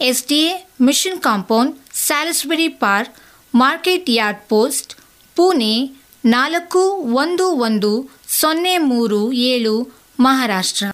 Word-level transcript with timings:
S 0.00 0.26
D 0.26 0.38
A 0.38 0.68
mission 0.80 1.20
compound, 1.20 1.76
Salisbury 1.92 2.68
park, 2.68 3.14
market 3.54 4.10
yard 4.10 4.48
post, 4.48 4.94
Pune 5.36 6.04
ನಾಲ್ಕು 6.24 6.78
ಒಂದು 7.14 7.46
ಒಂದು 7.48 8.10
ಸೊನ್ನೆ 8.28 8.78
ಮೂರು 8.78 9.32
ಏಳು 9.32 9.88
ಮಹಾರಾಷ್ಟ್ರ. 10.20 10.86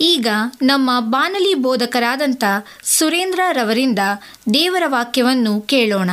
ಈಗ 0.00 0.26
ನಮ್ಮ 0.62 0.90
ಬಾನಲಿ 1.00 1.54
ಬೋಧಕರಾದಂಥ 1.54 2.44
ಸುರೇಂದ್ರ 2.82 3.40
ರವರಿಂದ 3.52 3.98
ದೇವರ 4.54 4.82
ವಾಕ್ಯವನ್ನು 4.86 5.60
ಕೇಳೋಣ. 5.60 6.10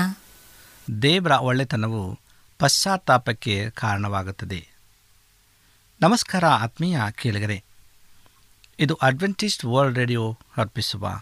ದೇವರ 1.02 1.32
ಒಳ್ಳೆತನವು 1.32 2.20
ಪಶ್ಚಾತ್ತಾಪಕ್ಕೆ 2.60 3.70
ಕಾರಣವಾಗುತ್ತದೆ. 3.70 4.68
ನಮಸ್ಕಾರ 6.02 6.46
ಆತ್ಮೀಯ 6.46 7.00
ಕೇಳಿಗರೆ, 7.22 7.64
ಇದು 8.80 8.94
ಅಡ್ವೆಂಟಿಸ್ಟ್ 8.94 9.66
ವರ್ಲ್ಡ್ 9.66 9.98
ರೇಡಿಯೋ 9.98 10.38
ಅರ್ಪಿಸುವ 10.58 11.22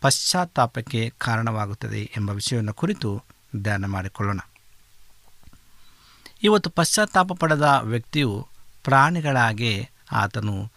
ಪಶ್ಚಾತ್ತಾಪಕ್ಕೆ 0.00 1.10
ಕಾರಣವಾಗುತ್ತದೆ 1.18 2.00
ಎಂಬ 2.02 2.30
ವಿಷಯವನ್ನು 2.30 2.74
ಕುರಿತು 2.74 3.22
ಧ್ಯಾನ 3.56 3.86
ಮಾಡಿಕೊಳ್ಳೋಣ. 3.86 4.40
ಇವತ್ತು 6.42 6.70
ಪಶ್ಚಾತ್ತಾಪ 6.70 7.32
ಪಡೆದ 7.32 7.62
ವ್ಯಕ್ತಿಯು 7.62 8.48
ಪ್ರಾಣಿಗಳಾಗೆ 8.84 9.90
ಆತನು 10.12 10.70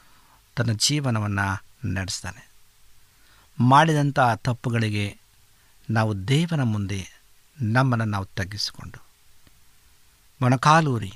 ತನ್ನ 0.55 0.71
ಜೀವನವನ್ನು 0.71 1.63
ನಡೆಸ್ತಾನೆ. 1.87 2.49
ಮಾಡಿದಂಥ 3.59 4.19
ತಪ್ಪುಗಳಿಗೆ 4.35 5.19
ನಾವು 5.89 6.27
ದೇವನ 6.27 6.61
ಮುಂದೆ 6.61 7.21
ನಮ್ಮನ್ನು 7.61 8.05
ನಾವು 8.05 8.25
ತಗ್ಗಿಸಿಕೊಂಡು. 8.25 9.03
ಮೊಣಕಾಲೂರಿ, 10.41 11.13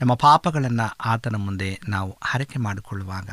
ನಮ್ಮ 0.00 0.14
ಪಾಪಗಳನ್ನು 0.14 0.96
ಆತನ 1.04 1.36
ಮುಂದೆ 1.36 1.80
ನಾವು 1.88 2.18
ಹರಕೆ 2.22 2.58
ಮಾಡಿಕೊಳ್ಳುವಾಗ 2.58 3.30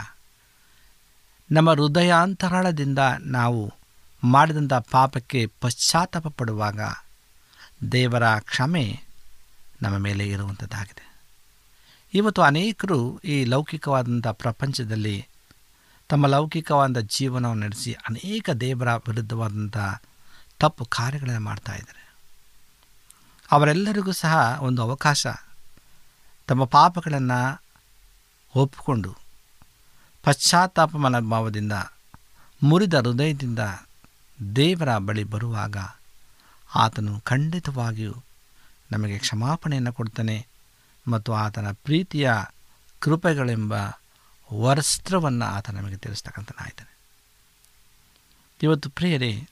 ನಮ್ಮ 1.52 1.72
ಹೃದಯಾಂತರಾಳದಿಂದ 1.72 3.00
ನಾವು 3.22 3.74
ಮಾಡಿದಂಥ 4.24 4.74
ಪಾಪಕ್ಕೆ 4.74 5.46
ಪಶ್ಚಾತ್ತಾಪ 5.46 6.28
ಪಡುವಾಗ 6.28 6.80
ದೇವರ 7.92 8.40
ಕ್ಷಮೆ 8.40 9.00
ನಮ್ಮ 9.82 9.98
ಮೇಲೆ 9.98 10.28
ಇರುವಂಥದ್ದಾಗಿದೆ 10.28 11.16
ಇವತ್ತು 12.14 12.42
ಅನೇಕರು 12.42 13.20
ಈ 13.20 13.46
ಲೌಕಿಕವಾದಂಥ 13.46 14.28
ಪ್ರಪಂಚದಲ್ಲಿ 14.28 15.28
ತಮ್ಮ 16.10 16.28
ಲೌಕಿಕವಾದ 16.28 17.00
ಜೀವನವನ್ನು 17.00 17.64
ನಡೆಸಿ 17.64 17.94
ಅನೇಕ 17.94 18.50
ದೇವರ 18.50 18.96
ವಿರುದ್ಧವಾದಂಥ 18.96 19.78
ತಪ್ಪು 20.60 20.86
ಕಾರ್ಯಗಳನ್ನು 20.86 21.40
ಮಾಡ್ತಾ 21.40 21.76
ಇದ್ದಾರೆ. 21.76 22.16
ಅವರೆಲ್ಲರಿಗೂ 23.52 24.12
ಸಹ 24.12 24.58
ಒಂದು 24.62 24.82
ಅವಕಾಶ 24.82 25.28
ತಮ್ಮ 26.48 26.66
ಪಾಪಗಳನ್ನು 26.66 27.64
ಒಪ್ಪಿಕೊಂಡು 28.56 29.25
ಪಶ್ಚಾತ್ತಾಪ 30.26 30.96
ಮನೋಭಾವದಿಂದ 30.96 31.72
ಮುರಿದ 32.64 32.94
ಹೃದಯದಿಂದ 32.94 33.60
ದೇವರ 34.56 34.98
ಬಳಿ 34.98 35.24
ಬರುವಾಗ 35.24 35.78
ಆತನು 36.76 37.20
ಖಂಡಿತವಾಗಿಯೂ 37.20 38.24
ನಮಗೆ 38.92 39.18
ಕ್ಷಮಾಪಣೆಯನ್ನು 39.18 39.94
ಕೊಡ್ತಾನೆ 39.94 40.48
ಮತ್ತು 41.08 41.34
ಆತನ 41.34 41.72
ಪ್ರೀತಿಯ 41.72 42.32
ಕೃಪೆಗಳೆಂಬ 43.00 43.74
ವಸ್ತ್ರವನ್ನು 44.54 45.46
ಆತ 45.46 45.70
ನಮಗೆ 45.70 45.98
ತಿಳಿಸ್ತಕ್ಕಂಥನಾಯ್ತಾನೆ 45.98 46.96
ಇವತ್ತು 48.64 48.90
ಪ್ರಿಯರೇ, 48.90 49.48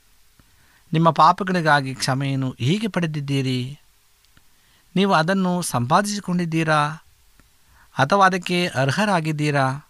ನಿಮ್ಮ 0.94 1.12
ಪಾಪಗಳಿಗಾಗಿ 1.12 1.96
ಕ್ಷಮೆಯನ್ನು 1.96 2.56
ಹೇಗೆ 2.60 2.88
ಪಡೆದಿದ್ದೀರಿ? 2.88 3.80
ನೀವು 4.96 5.14
ಅದನ್ನು 5.14 5.62
ಸಂಪಾದಿಸಿಕೊಂಡಿದ್ದೀರಾ 5.62 6.88
ಅಥವಾ 8.00 8.26
ಅದಕ್ಕೆ 8.26 8.68
ಅರ್ಹರಾಗಿದ್ದೀರಾ? 8.68 9.88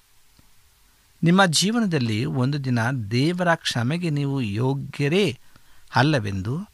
ನಿಮ್ಮ 1.23 1.45
ಜೀವನದಲ್ಲಿ 1.45 2.25
ಒಂದು 2.25 2.63
ದಿನ 2.63 2.91
ದೇವರ 2.91 3.55
ಕ್ಷಮೆಗೆ 3.55 4.09
ನೀವು 4.09 4.41
ಯೋಗ್ಯರೇ 4.41 5.39
ಅಲ್ಲವೆಂದು 5.95 6.69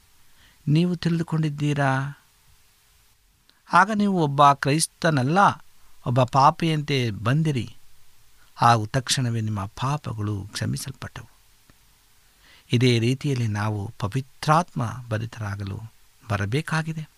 ನೀವು 0.67 0.95
ತಿಳಿದುಕೊಂಡಿದ್ದೀರಾ? 0.95 2.19
ಆಗ 3.73 3.91
ನೀವು 3.95 4.23
ಒಬ್ಬ 4.23 4.51
ಕ್ರೈಸ್ತನಲ್ಲ, 4.51 5.37
ಒಬ್ಬ 6.05 6.23
ಪಾಪಿಯಂತೆ 6.23 7.11
ಬಂದಿರಿ. 7.11 7.75
ಹಾಗೂ 8.55 8.85
ತಕ್ಷಣವೇ 8.85 9.41
ನಿಮ್ಮ 9.41 9.65
ಪಾಪಗಳು 9.65 10.45
ಕ್ಷಮಿಸಲ್ಪಟ್ಟವು. 10.51 11.29
ಇದೇ 12.71 12.99
ರೀತಿಯಲ್ಲಿ 12.99 13.47
ನಾವು 13.47 13.91
ಪವಿತ್ರಾತ್ಮ 13.99 14.95
ಬರಿತರಾಗಲು 15.09 15.79
ಬರಬೇಕಾಗಿದೆ. 16.29 17.09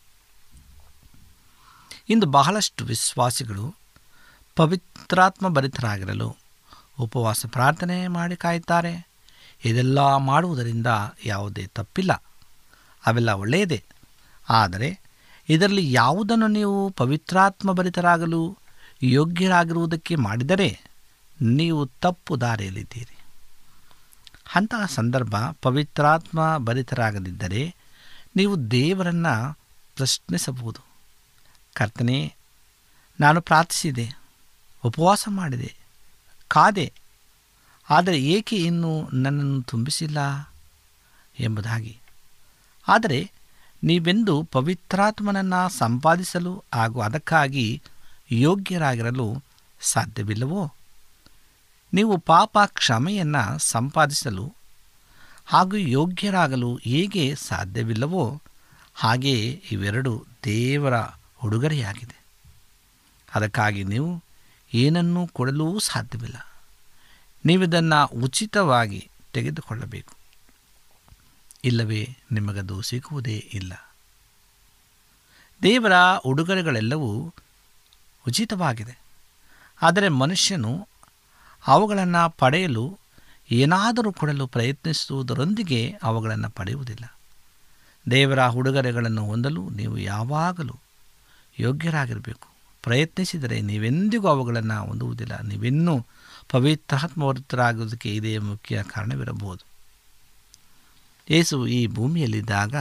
ಇಂದು 2.09 2.25
ಬಹಳಷ್ಟು 2.25 2.85
ವಿಶ್ವಾಸಿಗಳು 2.85 3.75
ಪವಿತ್ರಾತ್ಮ 4.55 5.49
ಭರಿತರಾಗಿರಲು 5.49 6.41
ಉಪವಾಸ 7.01 7.45
ಪ್ರಾರ್ಥನೆ 7.47 8.07
ಮಾಡಿ 8.07 8.35
ಕಾಯುತ್ತಾರೆ. 8.35 9.07
ಇದೆಲ್ಲ 9.65 10.15
ಮಾಡುವುದರಿಂದ 10.17 10.87
ಯಾವುದೇ 11.25 11.67
ತಪ್ಪಿಲ್ಲ. 11.67 12.23
ಅವೆಲ್ಲ 13.05 13.31
ಒಳ್ಳೆಯದೇ. 13.31 13.83
ಆದರೆ 14.49 14.99
ಇದರಲ್ಲಿ 15.49 15.93
ಯಾವುದನ್ನು 15.93 16.47
ನೀವು 16.47 16.89
ಪವಿತ್ರಾತ್ಮ 16.89 17.73
ಭರಿತರಾಗಲು 17.73 18.57
ಯೋಗ್ಯರಾಗಿರುವುದಕ್ಕೆ 19.03 20.15
ಮಾಡಿದರೆ 20.15 20.81
ನೀವು 21.41 21.85
ತಪ್ಪು 21.85 22.41
ದಾರಿಯಲ್ಲಿದ್ದೀರಿ. 22.41 23.17
ಅಂತಹ 24.55 24.85
ಸಂದರ್ಭ 24.85 25.35
ಪವಿತ್ರಾತ್ಮ 25.61 26.57
ಭರಿತರಾಗದಿದ್ದರೆ 26.57 27.75
ನೀವು 28.35 28.71
ದೇವರನ್ನು 28.71 29.57
ಪ್ರಶ್ನಿಸಬಹುದು. 29.95 30.79
ಕರ್ತನೇ, 31.73 32.33
ನಾನು 33.19 33.41
ಪ್ರಾರ್ಥಿಸಿದೆ, 33.41 34.19
ಉಪವಾಸ 34.85 35.27
ಮಾಡಿದೆ 35.29 35.80
ಕಾದೆ. 36.51 36.93
ಆದರೆ 37.89 38.19
ಏಕೆ 38.19 38.55
ಇನ್ನೂ 38.55 39.09
ನನ್ನನ್ನು 39.13 39.61
ತುಂಬಿಸಿಲ್ಲ? 39.61 40.17
ಎಂಬುದಾಗಿ. 41.39 41.99
ಆದರೆ 42.87 43.31
ನೀವೆಂದು 43.83 44.43
ಪವಿತ್ರಾತ್ಮನನ್ನು 44.43 45.69
ಸಂಪಾದಿಸಲು 45.69 46.63
ಹಾಗೂ 46.73 47.01
ಅದಕ್ಕಾಗಿ 47.01 47.81
ಯೋಗ್ಯರಾಗಿರಲು 48.31 49.43
ಸಾಧ್ಯವಿಲ್ಲವೋ? 49.81 50.73
ನೀವು 51.93 52.17
ಪಾಪ 52.17 52.57
ಕ್ಷಮೆಯನ್ನು 52.65 53.59
ಸಂಪಾದಿಸಲು 53.59 54.53
ಹಾಗೂ 55.45 55.75
ಯೋಗ್ಯರಾಗಲು 55.75 56.75
ಹೇಗೆ 56.75 57.35
ಸಾಧ್ಯವಿಲ್ಲವೋ? 57.35 58.41
ಹಾಗೆಯೇ 58.93 59.63
ಇವೆರಡು 59.71 60.25
ದೇವರ 60.43 60.93
ಉಡುಗೊರೆಯಾಗಿದೆ. 61.45 62.25
ಅದಕ್ಕಾಗಿ 63.35 63.83
ನೀವು 63.83 64.30
ಏನನ್ನೂ 64.73 65.27
ಕೊಡಲೂ 65.27 65.79
ಸಾಧ್ಯವಿಲ್ಲ. 65.79 66.47
ನೀವಿದನ್ನು 67.45 68.05
ಉಚಿತವಾಗಿ 68.05 69.09
ತೆಗೆದುಕೊಳ್ಳಬೇಕು. 69.33 70.13
ಇಲ್ಲವೇ 71.63 72.17
ನಿಮಗದು 72.31 72.81
ಸಿಗುವುದೇ 72.81 73.37
ಇಲ್ಲ. 73.53 73.73
ದೇವರ 75.63 75.91
ಉಡುಗೊರೆಗಳೆಲ್ಲವೂ 76.25 77.33
ಉಚಿತವಾಗಿದೆ. 78.27 78.99
ಆದರೆ 79.81 80.09
ಮನುಷ್ಯನು 80.09 80.87
ಅವುಗಳನ್ನು 81.67 82.29
ಪಡೆಯಲು 82.29 82.99
ಏನಾದರೂ 83.51 84.11
ಕೊಡಲು 84.11 84.47
ಪ್ರಯತ್ನಿಸುವುದರೊಂದಿಗೆ 84.47 85.95
ಅವುಗಳನ್ನು 86.03 86.49
ಪಡೆಯುವುದಿಲ್ಲ. 86.49 87.17
ದೇವರ 88.11 88.47
ಉಡುಗೊರೆಗಳನ್ನು 88.47 89.25
ಹೊಂದಲು 89.25 89.69
ನೀವು 89.69 89.97
ಯಾವಾಗಲೂ 89.97 90.75
ಯೋಗ್ಯರಾಗಿರಬೇಕು. 91.59 92.50
ಪ್ರಯತ್ನಿಸಿದರೆ 92.83 93.61
ನೀವೆಂದಿಗೂ 93.61 94.27
ಅವುಗಳನ್ನು 94.27 94.85
ಹೊಂದುವುದಿಲ್ಲ. 94.85 95.39
ನೀವಿನ್ನೂ 95.41 96.05
ಪವಿತ್ರಾತ್ಮವೃತ್ತರಾಗುವುದಕ್ಕೆ 96.49 98.15
ಇದೇ 98.15 98.37
ಮುಖ್ಯ 98.37 98.83
ಕಾರಣವಿರಬಹುದು. 98.83 99.65
ಯೇಸು 101.29 101.67
ಈ 101.67 101.87
ಭೂಮಿಯಲ್ಲಿದ್ದಾಗ 101.87 102.75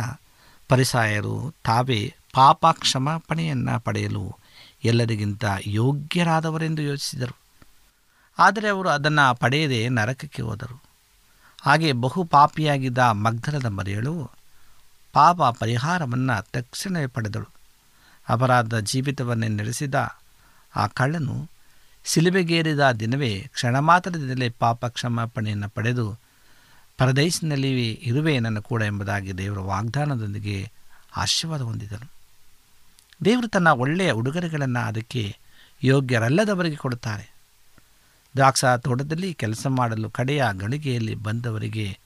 ಪರಿಸಾಯರು 0.69 1.54
ತಾವೇ 1.64 2.14
ಪಾಪ 2.33 2.66
ಕ್ಷಮಾಪಣೆಯನ್ನು 2.66 3.80
ಪಡೆಯಲು 3.80 4.37
ಎಲ್ಲರಿಗಿಂತ 4.85 5.45
ಯೋಗ್ಯರಾದವರೆಂದು 5.66 6.83
ಯೋಚಿಸಿದರು. 6.83 7.37
ಆದರೆ 8.38 8.69
ಅವರು 8.69 8.88
ಅದನ್ನು 8.88 9.35
ಪಡೆಯದೆ 9.35 9.88
ನರಕಕ್ಕೆ 9.88 10.42
ಹೋದರು. 10.42 10.83
ಹಾಗೆ 11.62 11.92
ಬಹು 11.92 12.25
ಪಾಪಿಯಾಗಿದ್ದ 12.25 12.99
ಮಗ್ಧಲದ 12.99 13.66
ಮರಿಯಳು 13.66 14.30
ಪಾಪ 15.12 15.42
ಪರಿಹಾರವನ್ನು 15.42 16.50
ತಕ್ಷಣವೇ 16.50 17.07
ಪಡೆದಳು. 17.07 17.60
ಅಪರಾಧ 18.29 18.75
ಜೀವಿತವನ್ನೇ 18.75 19.49
ನಡೆಸಿದ 19.49 19.95
ಆ 20.77 20.87
ಕಳ್ಳನು 20.87 21.50
ಸಿಲುಬೆಗೇರಿದ 22.05 22.91
ದಿನವೇ 22.91 23.50
ಕ್ಷಣ 23.53 23.79
ಮಾತ್ರದಿಂದಲೇ 23.79 24.49
ಪಾಪ 24.49 24.87
ಕ್ಷಮಾಪಣೆಯನ್ನು 24.87 25.69
ಪಡೆದು 25.69 26.19
ಪರದೈಸಿನಲ್ಲಿ 26.99 27.93
ಇರುವೆ 27.93 28.39
ನನ್ನ 28.39 28.59
ಕೂಡ 28.59 28.83
ಎಂಬುದಾಗಿ 28.83 29.39
ದೇವರ 29.39 29.59
ವಾಗ್ದಾನದೊಂದಿಗೆ 29.59 30.73
ಆಶೀರ್ವಾದ 31.17 31.61
ಹೊಂದಿದನು. 31.61 32.11
ದೇವರು 33.25 33.49
ತನ್ನ 33.49 33.69
ಒಳ್ಳೆಯ 33.69 34.11
ಉಡುಗೊರೆಗಳನ್ನು 34.11 34.87
ಅದಕ್ಕೆ 34.87 35.37
ಯೋಗ್ಯರಲ್ಲದವರಿಗೆ 35.85 36.77
ಕೊಡುತ್ತಾರೆ. 36.77 37.35
ದ್ರಾಕ್ಷ 38.37 38.65
ತೋಟದಲ್ಲಿ 38.65 39.35
ಕೆಲಸ 39.35 39.67
ಮಾಡಲು 39.67 40.11
ಕಡೆಯ 40.11 40.45
ಗಳಿಗೆಯಲ್ಲಿ 40.53 41.15
ಬಂದವರಿಗೆ 41.15 41.99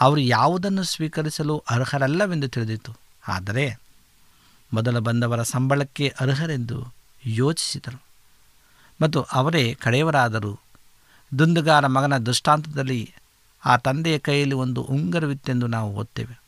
ಅವರು 0.00 0.20
ಯಾವುದನ್ನು 0.20 0.82
ಸ್ವೀಕರಿಸಲು 0.82 1.58
ಅರ್ಹರಲ್ಲವೆಂದು 1.58 2.48
ತಿಳಿದಿತ್ತು. 2.48 2.96
ಆದರೆ 3.28 3.89
ಮೊದಲ 4.72 4.98
ಬಂದವರ 4.98 5.42
ಸಂಬಳಕ್ಕೆ 5.42 6.14
ಅರ್ಹರೆಂದು 6.20 6.86
ಯೋಚಿಸಿದರು. 7.26 8.02
ಮತ್ತು 9.02 9.22
ಅವರೇ 9.22 9.74
ಕಡೆಯವರಾದರು. 9.74 10.60
ದುಂದುಗಾರ 11.38 11.86
ಮಗನ 11.86 12.18
ದೃಷ್ಟಾಂತದಲ್ಲಿ 12.18 13.14
ಆ 13.64 13.76
ತಂದೆಯ 13.76 14.18
ಕೈಯಲ್ಲಿ 14.18 14.54
ಒಂದು 14.54 14.82
ಉಂಗರವಿತ್ತೆಂದು 14.82 15.66
ನಾವು 15.66 15.92
ಓದ್ತೇವೆ 15.92 16.42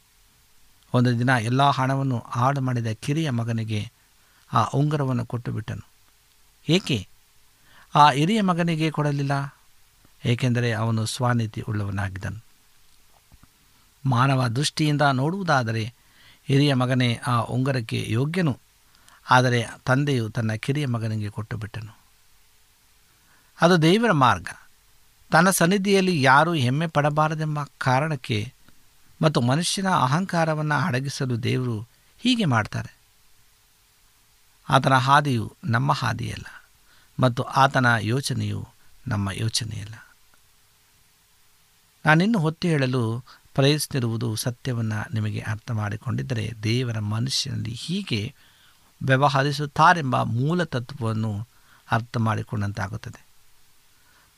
ಒಂದು 0.94 1.18
ದಿನ 1.18 1.28
ಎಲ್ಲ 1.28 1.62
ಹಣವನ್ನು 1.62 2.18
ಹಾಳು 2.18 2.60
ಮಾಡಿದ 2.60 2.86
ಕಿರಿಯ 2.86 3.30
ಮಗನಿಗೆ 3.30 3.92
ಆ 4.52 4.64
ಉಂಗರವನ್ನು 4.64 5.26
ಕೊಟ್ಟು 5.26 5.52
ಬಿಟ್ಟನು 5.52 5.86
ಏಕೆ? 6.68 7.08
ಆ 7.94 8.10
ಹಿರಿಯ 8.10 8.40
ಮಗನಿಗೆ 8.40 8.90
ಕೊಡಲಿಲ್ಲ. 8.90 9.54
ಏಕೆಂದರೆ 10.24 10.72
ಅವನು 10.72 11.06
ಸ್ವಾನೀತಿ 11.06 11.60
ಉಳ್ಳವನಾಗಿದ್ದನು. 11.60 12.44
ಮಾನವ 14.08 14.48
ದೃಷ್ಟಿಯಿಂದ 14.48 15.02
ನೋಡುವುದಾದರೆ 15.02 15.94
ಹಿರಿಯ 16.52 16.74
ಮಗನೇ 16.74 17.20
ಆ 17.26 17.40
ಉಂಗರಕ್ಕೆ 17.40 18.06
ಯೋಗ್ಯನು. 18.08 18.58
ಆದರೆ 19.30 19.66
ತಂದೆಯು 19.84 20.30
ತನ್ನ 20.30 20.52
ಕಿರಿಯ 20.52 20.86
ಮಗನಿಗೆ 20.86 21.30
ಕೊಟ್ಟು 21.30 21.56
ಬಿಟ್ಟನು. 21.56 21.98
ಅದು 23.60 23.82
ದೇವರ 23.82 24.12
ಮಾರ್ಗ. 24.12 24.48
ತನ್ನ 25.30 25.50
ಸನ್ನಿಧಿಯಲ್ಲಿ 25.50 26.22
ಯಾರೂ 26.22 26.54
ಹೆಮ್ಮೆ 26.54 26.86
ಪಡಬಾರದೆಂಬ 26.86 27.58
ಕಾರಣಕ್ಕೆ 27.78 28.52
ಮತ್ತು 29.22 29.40
ಮನುಷ್ಯನ 29.40 29.88
ಅಹಂಕಾರವನ್ನು 29.88 30.74
ಅಡಗಿಸಲು 30.74 31.42
ದೇವರು 31.42 31.80
ಹೀಗೆ 32.18 32.44
ಮಾಡ್ತಾರೆ. 32.44 32.96
ಆತನ 34.68 34.94
ಹಾದಿಯು 34.94 35.56
ನಮ್ಮ 35.64 35.92
ಹಾದಿಯಲ್ಲ 35.92 36.64
ಮತ್ತು 37.20 37.42
ಆತನ 37.42 37.86
ಯೋಚನೆಯು 38.00 38.68
ನಮ್ಮ 39.08 39.30
ಯೋಚನೆಯಲ್ಲ. 39.30 39.94
ನಾನಿನ್ನು 42.06 42.38
ಹೊತ್ತು 42.38 42.68
ಹೇಳಲು 42.68 43.24
ಪ್ರಯತ್ನಿಸಿರುವುದು 43.54 44.36
ಸತ್ಯವನ್ನು 44.36 45.14
ನಿಮಗೆ 45.14 45.40
ಅರ್ಥ 45.40 45.70
ಮಾಡಿಕೊಂಡಿದ್ದರೆ 45.70 46.52
ದೇವರ 46.62 46.98
ಮನುಷ್ಯನಲ್ಲಿ 46.98 47.72
ಹೀಗೆ 47.72 48.34
ವ್ಯವಹರಿಸುತ್ತಾರೆಂಬ 49.02 50.22
ಮೂಲ 50.22 50.64
ತತ್ವವನ್ನು 50.64 51.48
ಅರ್ಥ 51.90 52.16
ಮಾಡಿಕೊಂಡಂತಾಗುತ್ತದೆ 52.16 53.26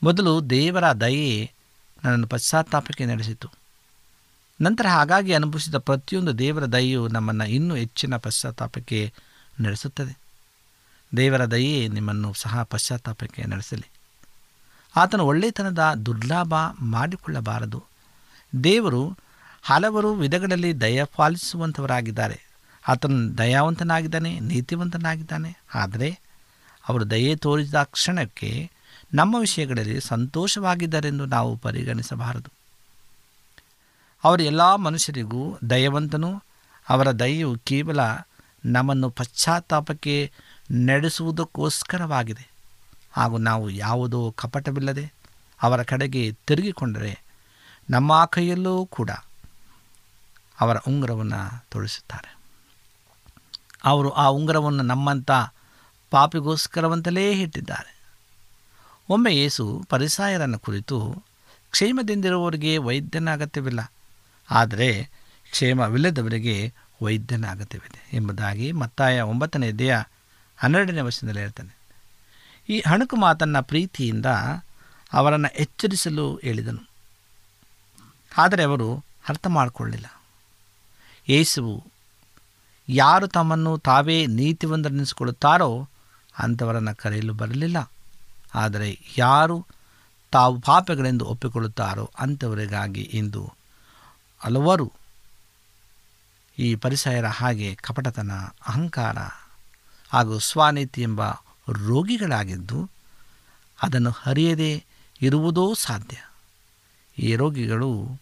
ಮೊದಲು 0.03 0.49
ದೇವರ 0.49 0.91
ದಯೆ 0.91 1.51
ನನ್ನನ್ನು 2.03 2.27
ಪಶ್ಚಾತ್ತಾಪಕ್ಕೆ 2.27 3.05
ನಡೆಸಿತು. 3.05 3.47
ನಂತರ 4.61 4.85
ಹಾಗಾಗಿ 4.87 5.33
ಅನುಭವಿಸಿದ 5.33 5.75
ಪ್ರತಿಯೊಂದು 5.75 6.37
ದೇವರ 6.37 6.65
ದಯೆಯು 6.65 7.07
ನಮ್ಮನ್ನು 7.07 7.45
ಇನ್ನೂ 7.45 7.75
ಹೆಚ್ಚಿನ 7.75 8.17
ಪಶ್ಚಾತ್ತಾಪಕ್ಕೆ 8.17 9.13
ನಡೆಸುತ್ತದೆ. 9.61 10.17
ದೇವರ 11.17 11.45
ದಯೆ 11.45 11.87
ನಿಮ್ಮನ್ನು 11.87 12.33
ಸಹ 12.33 12.63
ಪಶ್ಚಾತ್ತಾಪಕ್ಕೆ 12.63 13.43
ನಡೆಸಲಿ. 13.43 13.89
ಆತನ 14.95 15.19
ಒಳ್ಳೆತನದ 15.19 15.93
ದುರ್ಲಾಭ 16.05 16.53
ಮಾಡಿಕೊಳ್ಳಬಾರದು. 16.79 17.83
ದೇವರು 18.63 19.17
ಹಲವರು 19.63 20.13
ವಿಧಗಳಲ್ಲಿ 20.13 20.81
ದಯ 20.81 21.03
ಪಾಲಿಸುವಂಥವರಾಗಿದ್ದಾರೆ. 21.03 22.41
ಆತನು 22.87 23.37
ದಯಾವಂತನಾಗಿದ್ದಾನೆ, 23.37 24.39
ನೀತಿವಂತನಾಗಿದ್ದಾನೆ. 24.39 25.57
ಆದರೆ 25.75 26.19
ಅವರು 26.89 27.09
ದಯೆ 27.09 27.35
ತೋರಿಸಿದ 27.35 27.83
ಕ್ಷಣಕ್ಕೆ 27.83 28.71
ನಮ್ಮ 29.13 29.35
ವಿಷಯಗಳಲ್ಲಿ 29.39 30.01
ಸಂತೋಷವಾಗಿದ್ದಾರೆಂದು 30.01 31.25
ನಾವು 31.25 31.57
ಪರಿಗಣಿಸಬಾರದು. 31.57 32.51
ಅವರು 34.23 34.43
ಎಲ್ಲ 34.43 34.75
ಮನುಷ್ಯರಿಗೂ 34.75 35.57
ದಯವಂತನು, 35.69 36.43
ಅವರ 36.89 37.11
ದಯೆಯು 37.11 37.57
ಕೇವಲ 37.63 37.99
ನಮ್ಮನ್ನು 38.65 39.09
ಪಶ್ಚಾತ್ತಾಪಕ್ಕೆ 39.09 40.31
ನಡೆಸುವುದಕ್ಕೋಸ್ಕರವಾಗಿದೆ. 40.71 42.51
ಹಾಗೂ 43.13 43.37
ನಾವು 43.37 43.69
ಯಾವುದೋ 43.69 44.33
ಕಪಟವಿಲ್ಲದೆ 44.37 45.13
ಅವರ 45.63 45.83
ಕಡೆಗೆ 45.83 46.31
ತಿರುಗಿಕೊಂಡರೆ 46.47 47.24
ನಮ್ಮ 47.89 48.25
ಕೈಯಲ್ಲೂ 48.25 48.85
ಕೂಡ 48.85 49.09
ಅವರ 50.59 50.77
ಉಂಗುರವನ್ನು 50.77 51.65
ತೊಡಿಸುತ್ತಾರೆ. 51.69 52.37
ಅವರು 53.83 54.09
ಆ 54.09 54.25
ಉಂಗುರವನ್ನು 54.25 54.83
ನಮ್ಮಂಥ 54.83 55.31
ಪಾಪಿಗೋಸ್ಕರವಂತಲೇ 56.11 57.31
ಇಟ್ಟಿದ್ದಾರೆ. 57.31 57.95
ಒಮ್ಮೆ 59.09 59.35
ಯೇಸು 59.35 59.85
ಪರಿಸಾಯರನ್ನು 59.89 60.59
ಕುರಿತು, 60.59 61.23
ಕ್ಷೇಮದಿಂದಿರುವವರಿಗೆ 61.71 62.77
ವೈದ್ಯನ 62.77 63.33
ಅಗತ್ಯವಿಲ್ಲ 63.33 63.91
ಆದರೆ 64.51 65.03
ಕ್ಷೇಮವಿಲ್ಲದವರಿಗೆ 65.51 66.73
ವೈದ್ಯನ 67.01 67.45
ಅಗತ್ಯವಿದೆ 67.49 68.09
ಎಂಬುದಾಗಿ 68.13 68.71
ಮತ್ತಾಯ 68.71 69.21
ಒಂಬತ್ತನೇ 69.21 69.71
ದೇಹ 69.71 69.99
ಹನ್ನೆರಡನೇ 70.57 71.01
ವರ್ಷದಲ್ಲಿ 71.01 71.39
ಹೇಳ್ತಾನೆ. 71.39 71.77
ಈ 72.69 72.79
ಹಣಕು 72.79 73.15
ಮಾತನ್ನು 73.15 73.63
ಪ್ರೀತಿಯಿಂದ 73.63 74.25
ಅವರನ್ನು 75.13 75.55
ಎಚ್ಚರಿಸಲು 75.55 76.39
ಹೇಳಿದನು. 76.43 76.94
ಆದರೆ 78.37 78.63
ಅವರು 78.63 79.05
ಅರ್ಥ 79.29 79.47
ಮಾಡಿಕೊಳ್ಳಿಲ್ಲ 79.47 80.21
ಯೇಸುವು 81.29 81.83
ಯಾರು 82.89 83.27
ತಮ್ಮನ್ನು 83.27 83.77
ತಾವೇ 83.77 84.25
ನೀತಿವಂತರೆನಿಸಿಕೊಳ್ಳುತ್ತಾರೋ 84.25 85.89
ಅಂಥವರನ್ನು 86.37 86.95
ಕರೆಯಲು 86.95 87.33
ಬರಲಿಲ್ಲ. 87.33 87.91
ಆದರೆ 88.55 88.99
ಯಾರು 89.17 89.65
ತಾವು 90.31 90.59
ಪಾಪಗಳೆಂದು 90.59 91.25
ಒಪ್ಪಿಕೊಳ್ಳುತ್ತಾರೋ 91.25 92.11
ಅಂಥವರಿಗಾಗಿ 92.19 93.01
ಇಂದು 93.01 93.53
ಹಲವರು 94.39 94.91
ಈ 96.59 96.75
ಪರಿಸರ 96.75 97.27
ಹಾಗೆ 97.27 97.75
ಕಪಟತನ, 97.75 98.31
ಅಹಂಕಾರ 98.67 99.17
ಹಾಗೂ 100.09 100.39
ಸ್ವಾನೀತಿ 100.39 101.01
ಎಂಬ 101.01 101.31
ರೋಗಿಗಳಾಗಿದ್ದು 101.69 102.89
ಅದನ್ನು 103.81 104.11
ಹರಿಯದೇ 104.11 104.83
ಇರುವುದೋ 105.21 105.73
ಸಾಧ್ಯ. 105.73 106.17
ಈ 107.17 107.35
ರೋಗಿಗಳು 107.35 108.21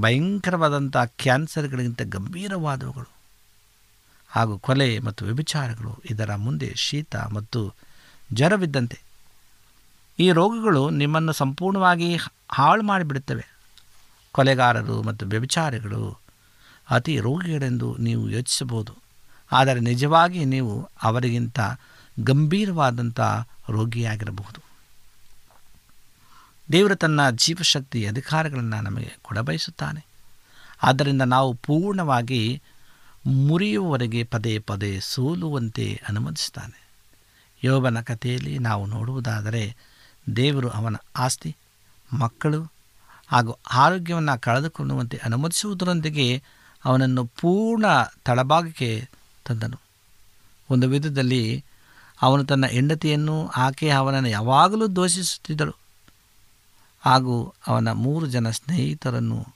ಭಯಂಕರವಾದಂಥ 0.00 0.96
ಕ್ಯಾನ್ಸರ್ಗಳಿಗಿಂತ 0.96 2.02
ಗಂಭೀರವಾದವುಗಳು. 2.02 3.10
ಹಾಗೂ 4.28 4.58
ಕೊಲೆ 4.58 4.98
ಮತ್ತು 4.98 5.24
ವ್ಯಭಿಚಾರಗಳು 5.24 6.02
ಇದರ 6.10 6.34
ಮುಂದೆ 6.34 6.74
ಶೀತ 6.74 7.16
ಮತ್ತು 7.16 7.74
ಜ್ವರವಿದ್ದಂತೆ. 8.32 9.00
ಈ 10.18 10.30
ರೋಗಗಳು 10.30 10.90
ನಿಮ್ಮನ್ನು 10.90 11.32
ಸಂಪೂರ್ಣವಾಗಿ 11.32 12.18
ಹಾಳು 12.52 12.82
ಮಾಡಿಬಿಡುತ್ತವೆ. 12.82 13.46
ಕೊಲೆಗಾರರು 14.32 15.02
ಮತ್ತು 15.02 15.26
ವ್ಯಭಿಚಾರಿಗಳು 15.26 16.18
ಅತಿ 16.90 17.20
ರೋಗಿಗಳೆಂದು 17.20 17.96
ನೀವು 17.96 18.30
ಯೋಚಿಸಬಹುದು. 18.30 18.94
ಆದರೆ 19.52 19.80
ನಿಜವಾಗಿ 19.80 20.44
ನೀವು 20.44 20.88
ಅವರಿಗಿಂತ 21.02 21.60
ಗಂಭೀರವಾದಂಥ 22.24 23.20
ರೋಗಿಯಾಗಿರಬಹುದು. 23.70 24.65
ದೇವರು 26.72 26.96
ತನ್ನ 26.96 27.30
ಜೀವಶಕ್ತಿ 27.30 28.06
ಅಧಿಕಾರಗಳನ್ನು 28.06 28.80
ನಮಗೆ 28.80 29.16
ಕೊಡಬಯಸುತ್ತಾನೆ. 29.22 30.06
ಆದ್ದರಿಂದ 30.82 31.22
ನಾವು 31.22 31.54
ಪೂರ್ಣವಾಗಿ 31.54 32.62
ಮುರಿಯುವವರೆಗೆ 33.26 34.24
ಪದೇ 34.24 34.58
ಪದೇ 34.58 35.00
ಸೋಲುವಂತೆ 35.00 36.02
ಅನುಮತಿಸುತ್ತಾನೆ. 36.08 36.88
ಯೋಬನ 37.64 38.00
ಕಥೆಯಲ್ಲಿ 38.00 38.58
ನಾವು 38.58 38.86
ನೋಡುವುದಾದರೆ 38.86 39.76
ದೇವರು 40.36 40.68
ಅವನ 40.68 40.96
ಆಸ್ತಿ, 41.16 41.56
ಮಕ್ಕಳು 42.12 42.62
ಹಾಗೂ 43.28 43.56
ಆರೋಗ್ಯವನ್ನು 43.72 44.40
ಕಳೆದುಕೊಳ್ಳುವಂತೆ 44.40 45.16
ಅನುಮತಿಸುವುದರೊಂದಿಗೆ 45.16 46.42
ಅವನನ್ನು 46.84 47.24
ಪೂರ್ಣ 47.24 47.84
ತಳಭಾಗಕ್ಕೆ 48.24 49.08
ತಂದನು. 49.46 49.80
ಒಂದು 50.70 50.88
ವಿಧದಲ್ಲಿ 50.88 51.64
ಅವನು 52.22 52.44
ತನ್ನ 52.44 52.66
ಹೆಂಡತಿಯನ್ನು, 52.66 53.48
ಆಕೆ 53.48 53.90
ಅವನನ್ನು 53.90 54.28
ಯಾವಾಗಲೂ 54.28 54.86
ದೋಷಿಸುತ್ತಿದ್ದಳು. 54.86 55.85
ಹಾಗೂ 57.06 57.54
ಅವನ 57.66 57.92
ಮೂರು 57.92 58.26
ಜನ 58.26 58.50
ಸ್ನೇಹಿತರನ್ನು 58.50 59.46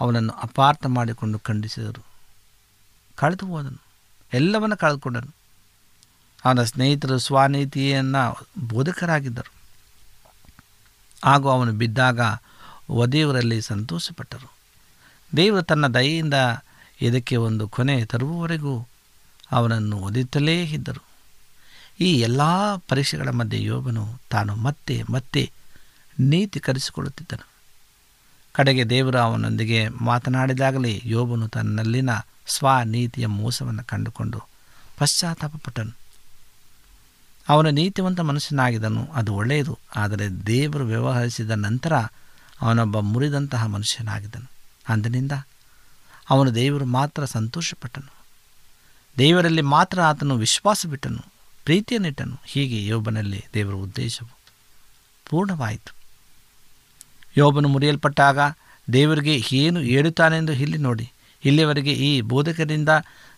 ಅವನನ್ನು 0.00 0.32
ಅಪಾರ್ಥ 0.32 0.86
ಮಾಡಿಕೊಂಡು 0.86 1.38
ಖಂಡಿಸಿದರು. 1.38 2.04
ಕಳೆದು 3.16 3.46
ಹೋದನು. 3.46 3.82
ಎಲ್ಲವನ್ನು 4.32 4.76
ಕಳೆದುಕೊಂಡನು. 4.76 5.34
ಅವನ 6.44 6.62
ಸ್ನೇಹಿತರು 6.62 7.18
ಸ್ವನೀತಿಯನ್ನು 7.18 8.46
ಬೋಧಕರಾಗಿದ್ದರು. 8.58 9.52
ಹಾಗೂ 11.24 11.48
ಅವನು 11.48 11.72
ಬಿದ್ದಾಗ 11.72 12.20
ಒದೆಯವರಲ್ಲಿ 12.90 13.62
ಸಂತೋಷಪಟ್ಟರು. 13.62 14.52
ದೇವರು 15.36 15.62
ತನ್ನ 15.62 15.86
ದಯೆಯಿಂದ 15.86 16.34
ಇದಕ್ಕೆ 17.02 17.36
ಒಂದು 17.36 17.68
ಕೊನೆ 17.68 18.04
ತರುವವರೆಗೂ 18.04 18.88
ಅವನನ್ನು 19.52 19.98
ಒದಿತಲೇ 19.98 20.64
ಇದ್ದರು. 20.64 21.04
ಈ 22.00 22.20
ಎಲ್ಲ 22.20 22.40
ಪರೀಕ್ಷೆಗಳ 22.76 23.28
ಮಧ್ಯೆ 23.28 23.62
ಯೋಬನು 23.62 24.20
ತಾನು 24.30 24.56
ಮತ್ತೆ 24.56 25.02
ಮತ್ತೆ 25.10 25.52
ನೀತಿ 26.20 26.60
ಕರೆಸಿಕೊಳ್ಳುತ್ತಿದ್ದನು 26.60 27.48
ಕಡೆಗೆ 28.52 28.84
ದೇವರು 28.84 29.18
ಅವನೊಂದಿಗೆ 29.18 29.88
ಮಾತನಾಡಿದಾಗಲೇ 29.88 31.02
ಯೋಬನು 31.04 31.48
ತನ್ನಲ್ಲಿನ 31.48 32.10
ಸ್ವನೀತಿಯ 32.46 33.26
ಮೋಸವನ್ನು 33.26 33.84
ಕಂಡುಕೊಂಡು 33.84 34.42
ಪಶ್ಚಾತ್ತಾಪಪಟ್ಟನು. 34.98 35.96
ಅವನು 37.48 37.70
ನೀತಿವಂತ 37.70 38.20
ಮನುಷ್ಯನಾಗಿದ್ದನು, 38.20 39.08
ಅದು 39.14 39.34
ಒಳ್ಳೆಯದು, 39.34 39.78
ಆದರೆ 39.96 40.28
ದೇವರು 40.28 40.84
ವ್ಯವಹರಿಸಿದ 40.84 41.50
ನಂತರ 41.50 41.92
ಅವನೊಬ್ಬ 42.60 42.98
ಮುರಿದಂತಹ 42.98 43.66
ಮನುಷ್ಯನಾಗಿದ್ದನು. 43.66 44.50
ಅಂದಿನಿಂದ 44.88 45.32
ಅವನು 46.30 46.54
ದೇವರು 46.54 46.84
ಮಾತ್ರ 46.84 47.24
ಸಂತೋಷಪಟ್ಟನು. 47.24 48.14
ದೇವರಲ್ಲಿ 49.18 49.62
ಮಾತ್ರ 49.62 50.00
ಆತನು 50.00 50.36
ವಿಶ್ವಾಸ 50.36 50.86
ಬಿಟ್ಟನು 50.86 51.32
ಪ್ರೀತಿಯನ್ನಿಟ್ಟನು. 51.64 52.40
ಹೀಗೆ 52.44 52.86
ಯೋಬನಲ್ಲಿ 52.86 53.44
ದೇವರ 53.54 53.74
ಉದ್ದೇಶವು 53.74 54.38
ಪೂರ್ಣವಾಯಿತು. 55.30 56.03
ಯೋಬನು 57.36 57.68
ಮುರಿಯಲ್ಪಟ್ಟಾಗ 57.68 58.38
ದೇವರಿಗೆ 58.92 59.56
ಏನು 59.56 59.80
ಹೇಳುತ್ತಾನೆಂದು 59.80 60.52
ಇಲ್ಲಿ 60.52 60.78
ನೋಡಿ. 60.78 61.12
ಇಲ್ಲಿವರೆಗೆ 61.44 61.92
ಈ 61.92 62.20
ಬೋಧಕರಿಂದ 62.20 62.88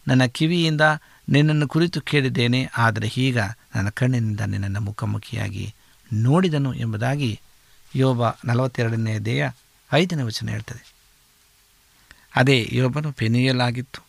ನನ್ನ 0.08 0.24
ಕಿವಿಯಿಂದ 0.24 0.80
ನಿನ್ನನ್ನು 1.28 1.68
ಕುರಿತು 1.68 2.00
ಕೇಳಿದ್ದೇನೆ. 2.00 2.70
ಆದರೆ 2.78 3.08
ಈಗ 3.16 3.38
ನನ್ನ 3.74 3.88
ಕಣ್ಣಿನಿಂದ 3.88 4.40
ನಿನ್ನನ್ನು 4.40 4.80
ಮುಖಾಮುಖಿಯಾಗಿ 4.80 5.74
ನೋಡಿದನು 6.12 6.74
ಎಂಬುದಾಗಿ 6.74 7.40
ಯೋಬ 7.94 8.28
ನಲವತ್ತೆರಡನೇ 8.44 9.18
ದೇಹ 9.18 9.50
ಐದನೇ 9.92 10.22
ವಚನ 10.22 10.48
ಹೇಳ್ತದೆ. 10.48 10.94
ಅದೇ 12.36 12.68
ಯೋಬನು 12.72 13.12
ಪೆನಿಯಲಾಗಿತ್ತು. 13.12 14.06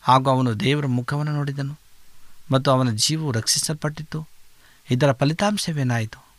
ಹಾಗೂ 0.00 0.30
ಅವನು 0.30 0.60
ದೇವರ 0.60 0.86
ಮುಖವನ್ನು 0.86 1.32
ನೋಡಿದನು. 1.32 1.78
ಮತ್ತು 2.52 2.70
ಅವನ 2.70 2.90
ಜೀವವು 2.90 3.32
ರಕ್ಷಿಸಲ್ಪಟ್ಟಿತ್ತು. 3.32 4.28
ಇದರ 4.90 5.12
ಫಲಿತಾಂಶವೇನಾಯಿತು? 5.12 6.31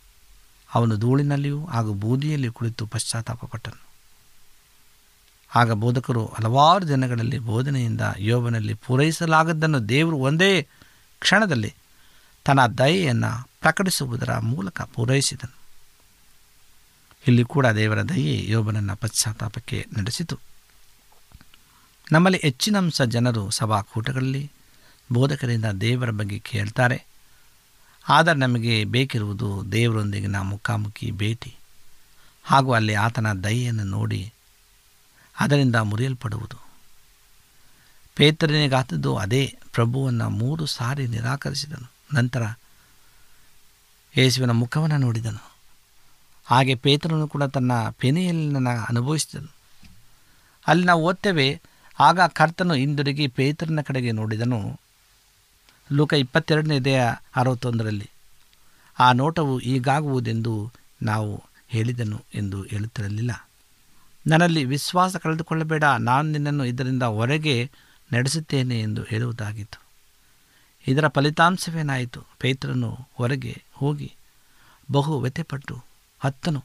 ಅವನು 0.74 0.96
ಧೂಳಿನಲ್ಲಿಯೂ 0.96 1.64
ಹಾಗೂ 1.64 1.92
ಬೂದಿಯಲ್ಲಿ 1.92 2.48
ಕುಳಿತು 2.48 2.86
ಪಶ್ಚಾತ್ತಾಪಪಟ್ಟನು. 2.86 3.84
ಆಗ 5.54 5.72
ಬೋಧಕರು 5.72 6.26
ಹಲವಾರು 6.26 6.88
ದಿನಗಳಲ್ಲಿ 6.88 7.38
ಬೋಧನೆಯಿಂದ 7.38 8.00
ಯೋಬನಲ್ಲಿ 8.18 8.74
ಪೂರೈಸಲಾಗದ್ದನ್ನು 8.74 9.88
ದೇವರು 9.88 10.16
ಒಂದೇ 10.16 10.68
ಕ್ಷಣದಲ್ಲಿ 11.20 11.74
ತನ್ನ 12.44 12.66
ದಯೆಯನ್ನು 12.66 13.48
ಪ್ರಕಟಿಸುವುದರ 13.60 14.38
ಮೂಲಕ 14.38 14.82
ಪೂರೈಸಿದನು. 14.82 15.56
ಇಲ್ಲಿ 17.28 17.44
ಕೂಡ 17.44 17.66
ದೇವರ 17.66 18.02
ದಯೆ 18.02 18.50
ಯೋಬನನ್ನು 18.50 18.96
ಪಶ್ಚಾತ್ತಾಪಕ್ಕೆ 18.96 19.86
ನಡೆಸಿತು. 19.98 20.38
ನಮ್ಮಲ್ಲಿ 22.12 22.38
ಹೆಚ್ಚಿನಂಶ 22.42 23.02
ಜನರು 23.02 23.50
ಸಭಾಕೂಟಗಳಲ್ಲಿ 23.50 24.52
ಬೋಧಕರಿಂದ 25.12 25.64
ದೇವರ 25.64 26.10
ಬಗ್ಗೆ 26.10 26.38
ಕೇಳ್ತಾರೆ. 26.38 27.13
ಆದರೆ 28.08 28.34
ನಮಗೆ 28.34 28.84
ಬೇಕಿರುವುದು 28.84 29.72
ದೇವರೊಂದಿಗಿನ 29.72 30.36
ಮುಖಾಮುಖಿ 30.36 31.10
ಭೇಟಿ 31.10 31.54
ಹಾಗೂ 32.44 32.72
ಅಲ್ಲಿ 32.72 32.94
ಆತನ 32.94 33.32
ದಯೆಯನ್ನು 33.32 33.84
ನೋಡಿ 33.84 34.32
ಅದರಿಂದ 35.40 35.76
ಮುರಿಯಲ್ಪಡುವುದು. 35.76 36.64
ಪೇತ್ರನಿಗಾತದ್ದು 38.16 39.16
ಅದೇ 39.16 39.56
ಪ್ರಭುವನ್ನು 39.72 40.30
ಮೂರು 40.30 40.66
ಸಾರಿ 40.66 41.06
ನಿರಾಕರಿಸಿದನು. 41.06 41.90
ನಂತರ 42.14 42.42
ಯೇಸುವಿನ 44.18 44.50
ಮುಖವನ್ನು 44.50 44.98
ನೋಡಿದನು. 44.98 45.52
ಹಾಗೆ 46.46 46.74
ಪೇತ್ರನು 46.74 47.28
ಕೂಡ 47.28 47.42
ತನ್ನ 47.42 47.72
ಪೆನೆಯಲ್ಲಿನ 47.90 48.68
ಅನುಭವಿಸಿದನು. 48.88 49.52
ಅಲ್ಲಿ 50.66 50.86
ನಾವು 50.86 51.02
ಓದ್ತೇವೆ, 51.02 51.62
ಆಗ 52.00 52.20
ಕರ್ತನು 52.20 52.74
ಹಿಂದಿರುಗಿ 52.74 53.26
ಪೇತ್ರನ 53.26 53.80
ಕಡೆಗೆ 53.80 54.12
ನೋಡಿದನು. 54.12 54.80
ಲೋಕ 55.92 56.12
ಇಪ್ಪತ್ತೆರಡನೇ 56.12 56.78
ದೇಹ 56.78 57.08
ಅರವತ್ತೊಂದರಲ್ಲಿ, 57.36 58.10
ಆ 58.98 59.12
ನೋಟವು 59.12 59.60
ಈಗಾಗುವುದೆಂದು 59.60 60.72
ನಾವು 61.02 61.44
ಹೇಳಿದನು 61.68 62.24
ಎಂದು 62.34 62.62
ಹೇಳುತ್ತಿರಲಿಲ್ಲ. 62.62 63.48
ನನ್ನಲ್ಲಿ 64.26 64.64
ವಿಶ್ವಾಸ 64.64 65.16
ಕಳೆದುಕೊಳ್ಳಬೇಡ, 65.16 65.84
ನಾನು 65.84 66.30
ನಿನ್ನನ್ನು 66.30 66.64
ಇದರಿಂದ 66.64 67.02
ಹೊರಗೆ 67.02 67.70
ನಡೆಸುತ್ತೇನೆ 68.12 68.80
ಎಂದು 68.80 69.02
ಹೇಳುವುದಾಗಿತ್ತು. 69.02 69.82
ಇದರ 70.88 71.08
ಫಲಿತಾಂಶವೇನಾಯಿತು? 71.08 72.24
ಪೈತ್ರನು 72.40 72.98
ಹೊರಗೆ 73.14 73.62
ಹೋಗಿ 73.72 74.14
ಬಹು 74.92 75.20
ವ್ಯಥೆಪಟ್ಟು 75.20 75.84
ಹತ್ತನು. 76.20 76.64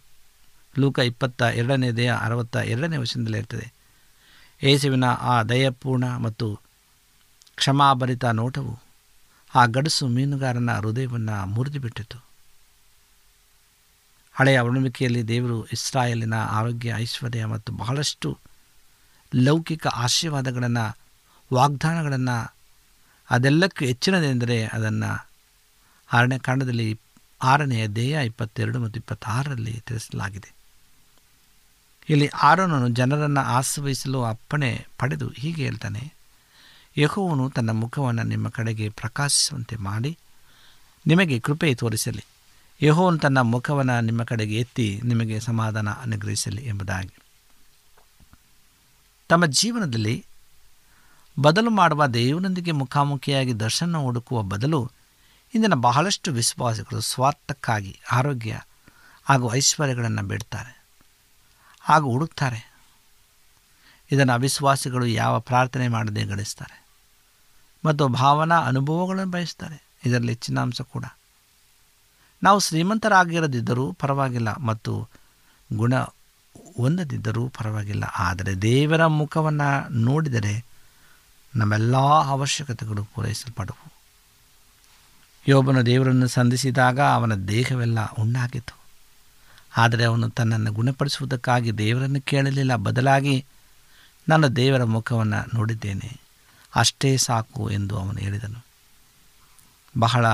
ಲೂಕ 0.79 0.99
ಇಪ್ಪತ್ತ 0.99 1.41
ಎರಡನೇ 1.41 1.91
ದೇಹ 1.91 2.13
ಅರವತ್ತ 2.13 2.55
ಎರಡನೇ 2.55 2.97
ವಚನದಲ್ಲಿ 2.97 3.37
ಇರ್ತದೆ 3.37 3.73
ಯೇಸುವಿನ 4.63 5.03
ಆ 5.03 5.43
ದಯಪೂರ್ಣ 5.43 6.17
ಮತ್ತು 6.17 6.59
ಕ್ಷಮಾಭರಿತ 7.55 8.25
ನೋಟವು 8.25 8.88
ಆ 9.55 9.65
ಗಡಸು 9.65 10.07
ಮೀನುಗಾರನ 10.07 10.77
ಹೃದಯವನ್ನು 10.77 11.45
ಮುರಿದುಬಿಟ್ಟಿತು. 11.45 12.25
ಹಳೆಯ 14.33 14.59
ಒಡಂಬಡಿಕೆಯಲ್ಲಿ 14.59 15.27
ದೇವರು 15.27 15.65
ಇಸ್ರಾಯೇಲಿನ 15.65 16.33
ಆರೋಗ್ಯ, 16.33 16.93
ಐಶ್ವರ್ಯ 16.97 17.45
ಮತ್ತು 17.45 17.73
ಬಹಳಷ್ಟು 17.73 18.37
ಲೌಕಿಕ 19.35 19.87
ಆಶೀರ್ವಾದಗಳನ್ನು, 19.87 20.97
ವಾಗ್ದಾನಗಳನ್ನು, 21.53 22.53
ಅದೆಲ್ಲಕ್ಕೂ 23.29 23.85
ಹೆಚ್ಚಿನದೆಂದರೆ 23.85 24.65
ಅದನ್ನು 24.65 25.27
ಆರನೇ 26.13 26.39
ಕಾಂಡದಲ್ಲಿ 26.39 26.99
ಆರನೆಯ 27.41 27.87
ದೇಹ 27.87 28.19
ಇಪ್ಪತ್ತೆರಡು 28.19 28.79
ಮತ್ತು 28.79 28.99
ಇಪ್ಪತ್ತಾರರಲ್ಲಿ 28.99 29.83
ತಿಳಿಸಲಾಗಿದೆ. 29.87 30.53
ಇಲ್ಲಿ 32.09 32.27
ಆರೋನನು 32.27 32.87
ಜನರನ್ನು 32.87 33.41
ಆಶ್ರಯಿಸಲು 33.41 34.23
ಅಪ್ಪಣೆ 34.23 34.85
ಪಡೆದು 34.99 35.29
ಹೀಗೆ 35.29 35.63
ಹೇಳ್ತಾನೆ 35.65 36.18
ಯಹೋವನು 36.99 37.49
ತನ್ನ 37.49 37.69
ಮುಖವನ್ನು 37.69 38.23
ನಿಮ್ಮ 38.23 38.49
ಕಡೆಗೆ 38.49 38.89
ಪ್ರಕಾಶಿಸುವಂತೆ 38.89 39.75
ಮಾಡಿ 39.75 40.17
ನಿಮಗೆ 41.07 41.39
ಕೃಪೆ 41.39 41.75
ತೋರಿಸಲಿ. 41.75 42.25
ಯಹೋವನು 42.81 43.17
ತನ್ನ 43.17 43.37
ಮುಖವನ್ನು 43.37 44.01
ನಿಮ್ಮ 44.01 44.23
ಕಡೆಗೆ 44.23 44.59
ಎತ್ತಿ 44.59 45.01
ನಿಮಗೆ 45.03 45.39
ಸಮಾಧಾನ 45.39 45.89
ಅನುಗ್ರಹಿಸಲಿ 45.89 46.65
ಎಂಬುದಾಗಿ. 46.65 47.15
ತಮ್ಮ 49.29 49.45
ಜೀವನದಲ್ಲಿ 49.45 50.25
ಬದಲು 51.39 51.69
ಮಾಡುವ 51.69 52.07
ದೇವರೊಂದಿಗೆ 52.07 52.71
ಮುಖಾಮುಖಿಯಾಗಿ 52.71 53.59
ದರ್ಶನ 53.59 53.97
ಹುಡುಕುವ 53.97 54.41
ಬದಲು 54.41 54.91
ಇಂದಿನ 55.55 55.73
ಬಹಳಷ್ಟು 55.73 56.31
ವಿಶ್ವಾಸಿಗಳು 56.31 57.01
ಸ್ವಾರ್ಥಕ್ಕಾಗಿ 57.01 57.99
ಆರೋಗ್ಯ 58.11 58.61
ಹಾಗೂ 59.23 59.53
ಐಶ್ವರ್ಯಗಳನ್ನು 59.53 60.23
ಬಿಡ್ತಾರೆ 60.23 60.85
ಹಾಗೂ 61.81 62.11
ಹುಡುಕ್ತಾರೆ. 62.11 62.71
ಇದನ್ನು 64.11 64.33
ಅವಿಶ್ವಾಸಿಗಳು 64.33 65.05
ಯಾವ 65.05 65.39
ಪ್ರಾರ್ಥನೆ 65.39 65.87
ಮಾಡದೆ 65.87 66.23
ಗಳಿಸ್ತಾರೆ 66.23 66.88
ಮತ್ತು 67.85 68.07
ಭಾವನಾ 68.07 68.57
ಅನುಭವಗಳನ್ನು 68.57 69.31
ಬಯಸ್ತಾರೆ. 69.31 69.83
ಇದರಲ್ಲಿ 70.05 70.29
ಹೆಚ್ಚಿನ 70.29 70.59
ಅಂಶ 70.59 70.81
ಕೂಡ. 70.81 71.05
ನಾವು 72.43 72.59
ಶ್ರೀಮಂತರಾಗಿರದಿದ್ದರೂ 72.59 73.91
ಪರವಾಗಿಲ್ಲ 73.91 74.49
ಮತ್ತು 74.49 75.07
ಗುಣ 75.73 75.95
ಹೊಂದದಿದ್ದರೂ 76.77 77.47
ಪರವಾಗಿಲ್ಲ. 77.47 78.03
ಆದರೆ 78.03 78.55
ದೇವರ 78.55 79.05
ಮುಖವನ್ನು 79.05 79.93
ನೋಡಿದರೆ 79.93 80.65
ನಮ್ಮೆಲ್ಲ 81.55 81.97
ಅವಶ್ಯಕತೆಗಳು 82.25 83.03
ಪೂರೈಸಲ್ಪಡುವು. 83.03 83.91
ಯೋಬನು 85.47 85.85
ದೇವರನ್ನು 85.85 86.27
ಸಂಧಿಸಿದಾಗ 86.27 86.99
ಅವನ 86.99 87.35
ದೇಹವೆಲ್ಲ 87.35 88.05
ಉಣ್ಣಾಗಿತ್ತು. 88.05 88.79
ಆದರೆ 89.77 90.03
ಅವನು 90.03 90.29
ತನ್ನನ್ನು 90.29 90.71
ಗುಣಪಡಿಸುವುದಕ್ಕಾಗಿ 90.71 91.77
ದೇವರನ್ನು 91.77 92.21
ಕೇಳಲಿಲ್ಲ. 92.21 92.75
ಬದಲಾಗಿ 92.75 93.45
ನಾನು 94.29 94.55
ದೇವರ 94.55 94.83
ಮುಖವನ್ನು 94.83 95.55
ನೋಡಿದ್ದೇನೆ. 95.55 96.28
ಅಷ್ಟೇ 96.75 97.17
ಸಾಕು 97.17 97.69
ಎಂದು 97.69 97.97
ಅವನು 97.97 98.19
ಹೇಳಿದನು. 98.19 98.65
ಬಹಳ 99.99 100.25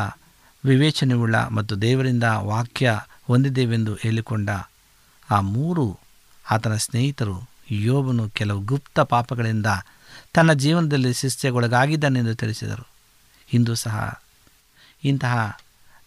ವಿವೇಚನೆಯುಳ್ಳ 0.65 1.35
ಮತ್ತು 1.35 1.81
ದೇವರಿಂದ 1.81 2.23
ವಾಕ್ಯ 2.23 2.99
ಹೊಂದಿದ್ದೇವೆಂದು 3.23 3.95
ಹೇಳಿಕೊಂಡ 3.95 4.49
ಆ 5.31 5.39
ಮೂರು 5.39 5.99
ಆತನ 6.51 6.75
ಸ್ನೇಹಿತರು 6.75 7.49
ಯೋಬನು 7.71 8.29
ಕೆಲವು 8.29 8.61
ಗುಪ್ತ 8.61 8.99
ಪಾಪಗಳಿಂದ 8.99 9.65
ತನ್ನ 10.33 10.53
ಜೀವನದಲ್ಲಿ 10.53 11.13
ಶಿಸ್ತೆಗೊಳಗಾಗಿದ್ದಾನೆಂದು 11.13 12.35
ತಿಳಿಸಿದರು. 12.35 12.87
ಇಂದು 13.53 13.75
ಸಹ 13.75 14.21
ಇಂತಹ 15.03 15.57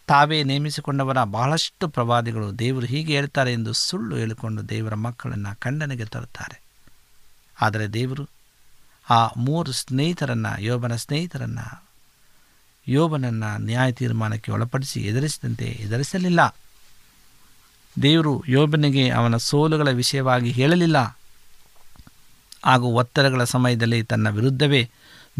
ತಾವೇ 0.07 0.43
ನೇಮಿಸಿಕೊಂಡವರ 0.43 1.23
ಬಹಳಷ್ಟು 1.23 1.87
ಪ್ರವಾದಿಗಳು 1.87 2.59
ದೇವರು 2.59 2.85
ಹೀಗೆ 2.85 3.15
ಹೇಳ್ತಾರೆ 3.15 3.53
ಎಂದು 3.53 3.73
ಸುಳ್ಳು 3.73 4.15
ಹೇಳಿಕೊಂಡು 4.15 4.69
ದೇವರ 4.69 4.93
ಮಕ್ಕಳನ್ನು 4.93 5.59
ಖಂಡನೆಗೆ 5.59 6.05
ತರುತ್ತಾರೆ. 6.05 6.61
ಆದರೆ 7.61 7.87
ದೇವರು 7.87 8.38
ಆ 9.09 9.27
ಮೂರು 9.37 9.71
ಸ್ನೇಹಿತರನ್ನು, 9.71 10.61
ಯೋಬನ 10.61 10.95
ಸ್ನೇಹಿತರನ್ನು, 10.95 11.83
ಯೋಬನನ್ನು 12.87 13.57
ನ್ಯಾಯ 13.57 13.91
ತೀರ್ಮಾನಕ್ಕೆ 13.91 14.51
ಒಳಪಡಿಸಿ 14.51 14.99
ಎದುರಿಸಿದಂತೆ 14.99 15.65
ಎದುರಿಸಲಿಲ್ಲ. 15.65 16.55
ದೇವರು 18.01 18.43
ಯೋಬನಿಗೆ 18.47 19.09
ಅವನ 19.09 19.37
ಸೋಲುಗಳ 19.37 19.89
ವಿಷಯವಾಗಿ 19.89 20.51
ಹೇಳಲಿಲ್ಲ. 20.51 20.97
ಹಾಗೂ 22.65 22.87
ಒತ್ತಡಗಳ 22.87 23.43
ಸಮಯದಲ್ಲಿ 23.43 24.03
ತನ್ನ 24.03 24.29
ವಿರುದ್ಧವೇ 24.29 24.89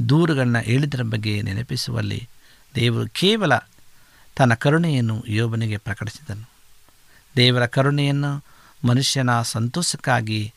ದೂರುಗಳನ್ನ 0.10 0.58
ಹೇಳಿದರ 0.58 1.02
ಬಗ್ಗೆ 1.02 1.42
ನೆನಪಿಸುವಲ್ಲಿ 1.42 2.30
ದೇವರು 2.76 3.10
ಕೇವಲ 3.10 3.58
ತನ್ನ 4.36 4.54
ಕರುಣೆಯನ್ನು 4.54 5.24
ಯೋಬನಿಗೆ 5.28 5.78
ಪ್ರಕಟಿಸಿದನು. 5.78 6.50
ದೇವರ 7.36 7.66
ಕರುಣೆಯನ್ನು 7.66 8.44
ಮನುಷ್ಯನ 8.88 9.42
ಸಂತೋಷಕ್ಕಾಗಿ 9.42 10.54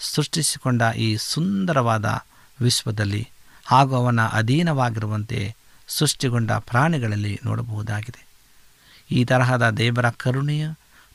ಸೃಷ್ಟಿಸಿಕೊಂಡ 0.00 0.82
ಈ 0.96 1.16
ಸುಂದರವಾದ 1.16 2.24
ವಿಶ್ವದಲ್ಲಿ 2.60 3.30
ಹಾಗೂ 3.66 3.96
ಅವನ 3.96 4.26
ಅಧೀನವಾಗಿರುವಂತೆ 4.26 5.56
ಸೃಷ್ಟಿಗೊಂಡ 5.88 6.52
ಪ್ರಾಣಿಗಳಲ್ಲಿ 6.52 7.40
ನೋಡಬಹುದಾಗಿದೆ. 7.44 8.26
ಈ 9.10 9.24
ತರಹದ 9.24 9.70
ದೇವರ 9.70 10.10
ಕರುಣೆಯ 10.10 10.68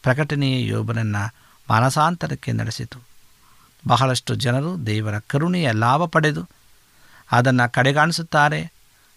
ಪ್ರಕಟಣೆಯ 0.03 0.67
ಯೋಬನನ್ನು 0.67 1.34
ಮಾನಸಾಂತರಕ್ಕೆ 1.69 2.51
ನಡೆಸಿತು. 2.51 2.99
ಬಹಳಷ್ಟು 3.88 4.36
ಜನರು 4.36 4.86
ದೇವರ 4.86 5.19
ಕರುಣೆಯ 5.19 5.71
ಲಾಭ 5.71 6.05
ಪಡೆದು 6.05 6.49
ಅದನ್ನು 7.31 7.71
ಕಡೆಗಾಣಿಸುತ್ತಾರೆ. 7.71 8.73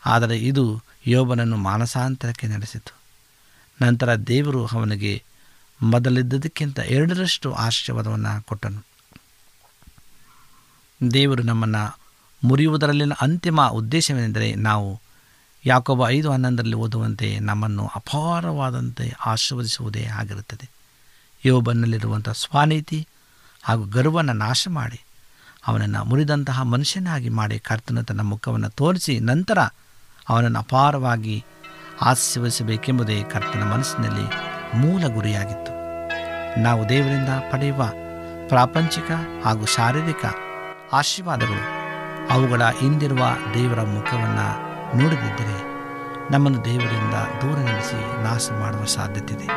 ಆದರೆ 0.07 0.39
ಇದು 0.39 0.83
ಯೋಬನನ್ನು 1.07 1.57
ಮಾನಸಾಂತರಕ್ಕೆ 1.57 2.47
ನಡೆಸಿತು. 2.47 2.95
ನಂತರ 3.85 4.15
ದೇವರು 4.15 4.67
ಅವನಿಗೆ 4.67 5.23
ಮೊದಲಿದ್ದದಕ್ಕಿಂತ 5.83 6.79
ಎರಡರಷ್ಟು 6.79 7.53
ಆಶೀರ್ವಾದವನ್ನು 7.53 8.43
ಕೊಟ್ಟನು. 8.43 8.87
ದೇವರು 11.13 11.43
ನಮ್ಮನ್ನು 11.43 12.08
ಮುರಿಯುವುದರಲ್ಲಿನ 12.45 13.13
ಅಂತಿಮ 13.21 13.63
ಉದ್ದೇಶವೇನೆಂದರೆ 13.63 14.55
ನಾವು 14.55 15.01
ಯಾಕೊಬ್ಬ 15.65 16.09
ಐದು 16.09 16.33
ಹನ್ನೊಂದರಲ್ಲಿ 16.33 16.77
ಓದುವಂತೆ 16.77 17.39
ನಮ್ಮನ್ನು 17.39 17.87
ಅಪಾರವಾದಂತೆ 17.87 19.15
ಆಶೀರ್ವದಿಸುವುದೇ 19.27 20.05
ಆಗಿರುತ್ತದೆ. 20.05 20.71
ಯೋಬನ್ನಲ್ಲಿರುವಂಥ 21.45 22.29
ಸ್ವಾನೀತಿ 22.29 23.09
ಹಾಗೂ 23.63 23.85
ಗರ್ವನ 23.85 24.31
ನಾಶ 24.31 24.69
ಮಾಡಿ 24.69 25.01
ಅವನನ್ನು 25.67 26.05
ಮುರಿದಂತಹ 26.05 26.63
ಮನುಷ್ಯನಾಗಿ 26.63 27.29
ಮಾಡಿ 27.29 27.59
ಕರ್ತನ 27.59 28.01
ತನ್ನ 28.01 28.21
ಮುಖವನ್ನು 28.21 28.71
ತೋರಿಸಿ 28.71 29.21
ನಂತರ 29.21 29.59
ಅವನನ್ನು 30.29 30.59
ಅಪಾರವಾಗಿ 30.59 31.45
ಆಶೀರ್ವದಿಸಬೇಕೆಂಬುದೇ 32.01 33.23
ಕರ್ತನ 33.23 33.63
ಮನಸ್ಸಿನಲ್ಲಿ 33.63 34.31
ಮೂಲ 34.79 35.15
ಗುರಿಯಾಗಿತ್ತು. 35.15 35.79
ನಾವು 36.61 36.89
ದೇವರಿಂದ 36.89 37.29
ಪಡೆಯುವ 37.53 37.93
ಪ್ರಾಪಂಚಿಕ 38.49 39.11
ಹಾಗೂ 39.45 39.67
ಶಾರೀರಿಕ 39.67 40.25
ಆಶೀರ್ವಾದಗಳು 40.93 41.78
ಅವುಗಳ 42.31 42.63
ಹಿಂದಿರುವ 42.81 43.19
ದೇವರ 43.55 43.81
ಮುಖವನ್ನು 43.81 44.69
ನೋಡದಿದ್ದರೆ 44.97 45.69
ನಮ್ಮನ್ನು 46.31 46.65
ದೇವರಿಂದ 46.65 47.15
ದೂರ 47.15 47.59
ನಡೆಸಿ 47.59 48.23
ನಾಶ 48.23 48.49
ಮಾಡುವ 48.61 48.85
ಸಾಧ್ಯತೆ 48.85 49.35
ಇದೆ 49.35 49.49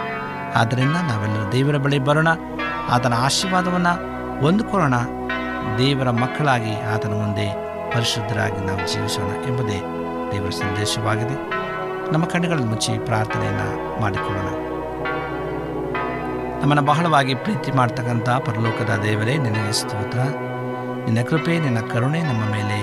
ಆದ್ದರಿಂದ 0.55 0.95
ನಾವೆಲ್ಲರೂ 0.95 1.51
ದೇವರ 1.51 1.77
ಬಳಿ 1.77 1.99
ಬರೋಣ, 1.99 2.27
ಆತನ 2.89 3.13
ಆಶೀರ್ವಾದವನ್ನು 3.13 3.93
ಹೊಂದಿಕೊಳ್ಳೋಣ. 4.39 4.93
ದೇವರ 5.77 6.09
ಮಕ್ಕಳಾಗಿ 6.09 6.81
ಆತನ 6.81 7.09
ಮುಂದೆ 7.09 7.47
ಪರಿಶುದ್ಧರಾಗಿ 7.91 8.65
ನಾವು 8.65 8.93
ಜೀವಿಸೋಣ 8.93 9.45
ಎಂಬುದೇ 9.45 9.79
ದೇವರ 10.31 10.49
ಸಂದೇಶವಾಗಿದೆ. 10.49 11.35
ನಮ್ಮ 12.11 12.25
ಕಣ್ಣುಗಳನ್ನು 12.25 12.67
ಮುಚ್ಚಿ 12.67 13.05
ಪ್ರಾರ್ಥನೆಯನ್ನು 13.05 14.01
ಮಾಡಿಕೊಳ್ಳೋಣ. 14.01 14.49
ನಮ್ಮನ್ನು 16.61 16.85
ಬಹಳವಾಗಿ 16.85 17.35
ಪ್ರೀತಿ 17.35 17.71
ಮಾಡ್ತಕ್ಕಂಥ 17.71 18.29
ಪರಲೋಕದ 18.29 18.99
ದೇವರೇ, 19.03 19.37
ನಿನಗೆ 19.37 19.73
ಸ್ತೋತ್ರ. 19.73 20.19
ನಿನ್ನ 21.05 21.21
ಕೃಪೆ, 21.29 21.59
ನಿನ್ನ 21.59 21.79
ಕರುಣೆ 21.79 22.21
ನಮ್ಮ 22.21 22.43
ಮೇಲೆ 22.51 22.79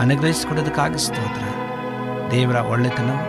ಅನುಗ್ರಹಿಸಿಕೊಡೋದಕ್ಕಾಗಿ 0.00 0.98
ಸ್ತೋತ್ರ. 0.98 1.44
ದೇವರ 2.30 2.56
ಒಳ್ಳೆತನವು 2.56 3.22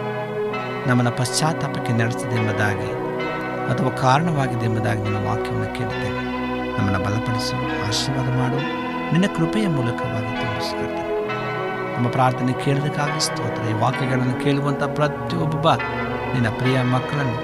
ನಮ್ಮನ್ನು 0.89 1.11
ಪಶ್ಚಾತ್ತಾಪಕ್ಕೆ 1.11 1.93
ನಡೆಸಿದೆ 1.93 2.35
ಎಂಬುದಾಗಿ 2.35 2.89
ಅಥವಾ 3.73 3.89
ಕಾರಣವಾಗಿದೆ 3.89 4.65
ಎಂಬುದಾಗಿ 4.65 5.01
ನಿನ್ನ 5.01 5.27
ವಾಕ್ಯವನ್ನು 5.27 5.75
ಕೇಳುತ್ತೇವೆ 5.75 6.19
ನಮ್ಮನ್ನು 6.77 6.99
ಬಲಪಡಿಸು, 6.99 7.87
ಆಶೀರ್ವಾದ 7.87 8.27
ಮಾಡು, 8.27 8.57
ನಿನ್ನ 9.13 9.25
ಕೃಪೆಯ 9.37 9.67
ಮೂಲಕವಾಗಿ 9.67 10.31
ತೋರಿಸಿಕೊಡ್ತೇವೆ 10.41 11.15
ನಮ್ಮ 11.95 12.07
ಪ್ರಾರ್ಥನೆ 12.07 12.53
ಕೇಳೋದಕ್ಕಾಗಿ 12.65 13.25
ಸ್ತೋತ್ರ. 13.25 13.69
ಈ 13.69 13.73
ವಾಕ್ಯಗಳನ್ನು 13.73 14.43
ಕೇಳುವಂಥ 14.43 14.83
ಪ್ರತಿಯೊಬ್ಬ 14.83 15.73
ನಿನ್ನ 16.33 16.49
ಪ್ರಿಯ 16.49 16.81
ಮಕ್ಕಳನ್ನು 16.81 17.37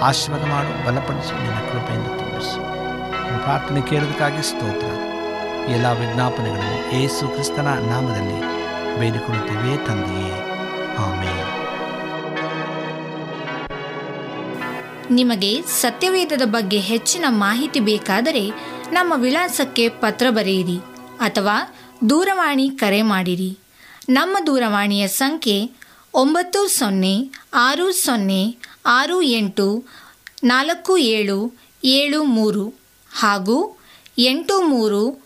ಆಶೀರ್ವಾದ 0.00 0.48
ಮಾಡು, 0.50 0.86
ಬಲಪಡಿಸು, 0.86 1.42
ನಿನ್ನ 1.42 1.58
ಕೃಪೆಯಿಂದ 1.72 2.06
ನಮ್ಮ 3.26 3.38
ಪ್ರಾರ್ಥನೆ 3.42 3.80
ಕೇಳೋದಕ್ಕಾಗಿ 3.80 4.42
ಸ್ತೋತ್ರ. 4.42 5.05
ಎಲ್ಲ 5.68 5.86
ವಿಜ್ಞಾಪನೆಗಳನ್ನು 5.86 6.96
ಏಸು 6.96 7.28
ಕ್ರಿಸ್ತನ 7.28 7.68
ನಾಮದಲ್ಲಿ 7.90 8.40
ಬೇಡಿಕೊಳ್ಳುತ್ತೇವೆ 9.00 9.86
ತಂದೆಯೇ. 9.86 10.40
ಆಮೇಲೆ 10.96 11.56
ನಿಮಗೆ 15.10 15.62
ಸತ್ಯವೇದದ 15.62 16.42
ಬಗ್ಗೆ 16.44 16.80
ಹೆಚ್ಚಿನ 16.80 17.24
ಮಾಹಿತಿ 17.28 17.80
ಬೇಕಾದರೆ 17.80 18.50
ನಮ್ಮ 18.92 19.12
ವಿಳಾಸಕ್ಕೆ 19.16 19.88
ಪತ್ರ 19.88 20.26
ಬರೆಯಿರಿ 20.30 20.78
ಅಥವಾ 21.20 21.76
ದೂರವಾಣಿ 22.10 22.70
ಕರೆ 22.70 23.02
ಮಾಡಿರಿ. 23.02 23.58
ನಮ್ಮ 24.08 24.38
ದೂರವಾಣಿಯ 24.46 25.08
ಸಂಖ್ಯೆ 25.08 25.70
ಒಂಬತ್ತು 26.14 26.78
ಸೊನ್ನೆ 26.78 27.30
ಆರು 27.54 27.92
ಸೊನ್ನೆ 27.92 28.56
ಆರು 28.86 29.22
ಎಂಟು 29.22 29.84
ನಾಲ್ಕು 30.44 30.96
ಏಳು 30.96 31.52
ಏಳು 31.84 32.24
ಮೂರು 32.24 32.68
ಹಾಗೂ 33.14 33.78
ಎಂಟು 34.18 34.62
ಮೂರು 34.62 35.25